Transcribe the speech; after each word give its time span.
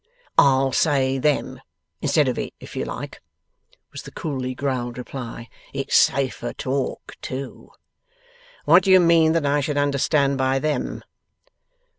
'I'll 0.35 0.71
say 0.71 1.19
them, 1.19 1.61
instead 2.01 2.27
of 2.27 2.39
it, 2.39 2.55
if 2.59 2.75
you 2.75 2.85
like,' 2.85 3.21
was 3.91 4.01
the 4.01 4.09
coolly 4.09 4.55
growled 4.55 4.97
reply. 4.97 5.47
'It's 5.73 5.95
safer 5.95 6.53
talk 6.53 7.17
too.' 7.21 7.69
'What 8.65 8.81
do 8.81 8.89
you 8.89 8.99
mean 8.99 9.33
that 9.33 9.45
I 9.45 9.59
should 9.61 9.77
understand 9.77 10.39
by 10.39 10.57
them? 10.57 11.03